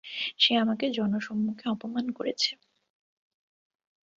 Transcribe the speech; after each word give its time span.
সে 0.39 0.51
আমাকে 0.55 0.85
জনসম্মুখে 0.89 1.65
অপমান 1.69 2.05
করেছে! 2.11 2.51